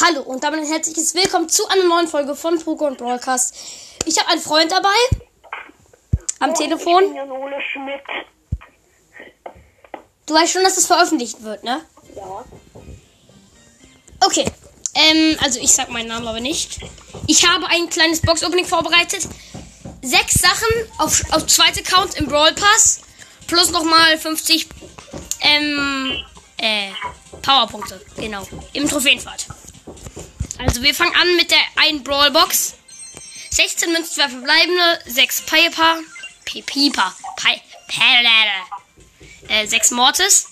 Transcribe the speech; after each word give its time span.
Hallo 0.00 0.22
und 0.22 0.42
damit 0.42 0.60
ein 0.60 0.66
herzliches 0.66 1.14
Willkommen 1.14 1.50
zu 1.50 1.68
einer 1.68 1.84
neuen 1.84 2.08
Folge 2.08 2.34
von 2.34 2.54
und 2.56 2.98
Broadcast. 2.98 3.54
Ich 4.06 4.18
habe 4.18 4.30
einen 4.30 4.40
Freund 4.40 4.72
dabei 4.72 4.88
am 6.38 6.50
Oh, 6.50 6.52
Ich 6.54 6.58
Telefon. 6.58 7.04
bin 7.04 7.14
Janole 7.14 7.60
Schmidt. 7.60 8.00
Du 10.24 10.32
weißt 10.34 10.50
schon, 10.52 10.62
dass 10.62 10.78
es 10.78 10.86
veröffentlicht 10.86 11.42
wird, 11.42 11.62
ne? 11.62 11.84
Ja. 12.16 12.44
Okay. 14.24 14.46
Ähm, 14.94 15.36
also 15.42 15.60
ich 15.60 15.72
sag 15.72 15.90
meinen 15.90 16.08
Namen 16.08 16.26
aber 16.26 16.40
nicht. 16.40 16.80
Ich 17.26 17.46
habe 17.46 17.66
ein 17.66 17.90
kleines 17.90 18.22
Box-Opening 18.22 18.64
vorbereitet. 18.64 19.28
Sechs 20.00 20.34
Sachen 20.34 20.68
auf, 20.98 21.22
auf 21.32 21.46
zweite 21.46 21.80
Account 21.80 22.14
im 22.14 22.26
Brawl 22.28 22.54
Pass. 22.54 23.02
Plus 23.46 23.70
nochmal 23.70 24.16
50 24.18 24.68
ähm, 25.40 26.24
äh, 26.56 26.90
Powerpunkte. 27.42 28.00
Genau. 28.16 28.46
Im 28.72 28.88
Trophäenfahrt. 28.88 29.46
Also 30.66 30.82
wir 30.82 30.94
fangen 30.94 31.14
an 31.14 31.36
mit 31.36 31.50
der 31.50 31.58
einen 31.76 32.02
Brawl 32.04 32.30
Box. 32.30 32.74
16 33.50 33.92
Münzen, 33.92 34.14
2 34.14 34.28
verbleibende, 34.30 35.00
6 35.06 35.42
Piper, 35.42 35.98
Piper, 36.44 37.14
Pi 37.36 37.60
Pe- 37.88 39.52
äh, 39.52 39.66
6 39.66 39.90
Mortis, 39.90 40.46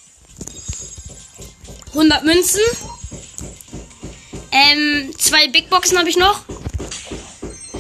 100 1.95 2.23
Münzen, 2.25 2.61
ähm, 4.53 5.15
zwei 5.17 5.49
Big 5.49 5.71
Boxen 5.71 5.99
habe 5.99 6.11
ich 6.11 6.17
noch. 6.17 6.43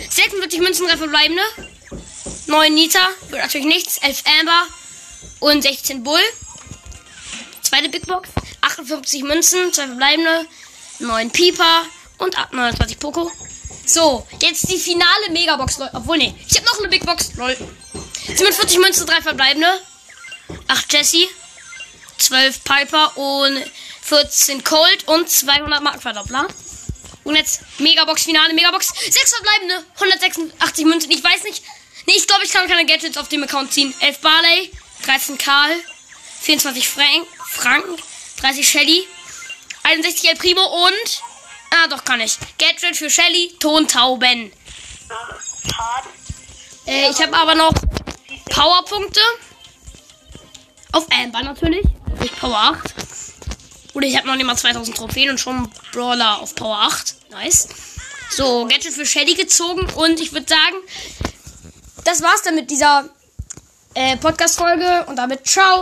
46 0.09 0.61
Münzen, 0.61 0.87
3 0.87 0.97
verbleibende. 0.97 1.43
9 2.47 2.73
Nita, 2.75 3.01
wird 3.29 3.43
natürlich 3.43 3.67
nichts. 3.67 3.99
11 3.99 4.23
Amber 4.41 4.67
und 5.41 5.63
16 5.63 6.03
Bull. 6.03 6.21
Zweite 7.63 7.89
Big 7.91 8.07
Box. 8.07 8.29
58 8.63 9.23
Münzen, 9.25 9.73
2 9.73 9.87
verbleibende. 9.89 10.47
9 11.01 11.31
Pieper 11.31 11.85
und 12.21 12.37
29 12.53 12.99
Poco. 12.99 13.31
So, 13.87 14.27
jetzt 14.41 14.71
die 14.71 14.79
finale 14.79 15.31
Megabox, 15.31 15.79
Leute. 15.79 15.97
Obwohl, 15.97 16.19
nee, 16.19 16.35
ich 16.49 16.57
habe 16.57 16.67
noch 16.67 16.79
eine 16.79 16.89
Big 16.89 17.05
Box. 17.05 17.33
Lol. 17.35 17.57
47 18.27 18.79
Münzen, 18.79 19.07
3 19.07 19.23
verbleibende. 19.23 19.69
8 20.69 20.93
Jessie. 20.93 21.29
12 22.19 22.63
Piper 22.63 23.17
und 23.17 23.65
14 24.03 24.63
Colt 24.63 25.09
und 25.09 25.29
200 25.29 25.83
Markenverdoppler. 25.83 26.47
Und 27.25 27.37
jetzt 27.37 27.63
Megabox, 27.79 28.23
Finale, 28.25 28.55
Megabox. 28.55 28.89
6 28.89 29.35
verbleibende, 29.35 29.85
186 29.95 30.85
Münzen. 30.85 31.11
Ich 31.11 31.25
weiß 31.25 31.43
nicht. 31.45 31.63
Nee, 32.07 32.15
ich 32.17 32.27
glaube, 32.27 32.45
ich 32.45 32.53
kann 32.53 32.69
keine 32.69 32.87
Gadgets 32.87 33.17
auf 33.17 33.29
dem 33.29 33.43
Account 33.43 33.73
ziehen. 33.73 33.93
11 34.01 34.19
Barley, 34.21 34.71
13 35.05 35.39
Karl, 35.39 35.75
24 36.43 36.89
Frank, 36.89 37.27
Franken, 37.49 37.97
30 38.41 38.69
Shelly, 38.69 39.07
61 39.83 40.31
El 40.31 40.37
Primo 40.37 40.63
und. 40.87 41.23
Ah, 41.71 41.87
doch, 41.89 42.05
kann 42.05 42.21
ich. 42.21 42.39
Gadget 42.59 42.97
für 42.97 43.09
Shelly, 43.09 43.55
Tontauben. 43.59 44.53
Äh, 46.87 47.11
ich 47.11 47.21
habe 47.23 47.37
aber 47.37 47.55
noch 47.55 47.73
Powerpunkte. 48.51 49.21
Auf 50.93 51.07
Amber 51.11 51.43
natürlich. 51.43 51.85
Mit 52.19 52.37
Power 52.39 52.57
8. 52.57 52.95
Oder 53.95 54.07
ich 54.07 54.17
habe 54.17 54.27
noch 54.27 54.37
nicht 54.37 54.47
mal 54.47 54.57
2000 54.57 54.97
Trophäen 54.97 55.31
und 55.31 55.39
schon 55.39 55.71
Brawler 55.93 56.41
auf 56.41 56.55
Power 56.55 56.81
8. 56.83 57.15
Nice. 57.31 57.69
So, 58.31 58.67
Gadget 58.67 58.93
für 58.93 59.07
Shelly 59.07 59.35
gezogen. 59.35 59.89
Und 59.95 60.21
ich 60.21 60.33
würde 60.33 60.47
sagen, 60.49 60.77
das 62.05 62.23
war's 62.23 62.43
dann 62.43 62.57
mit 62.57 62.71
dieser 62.71 63.09
äh, 63.95 64.17
Podcast-Folge. 64.17 65.07
Und 65.07 65.17
damit 65.17 65.47
ciao. 65.47 65.79